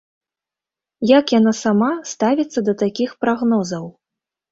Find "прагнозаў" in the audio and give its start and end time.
3.27-3.85